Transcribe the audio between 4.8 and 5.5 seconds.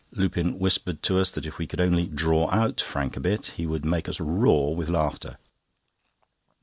laughter.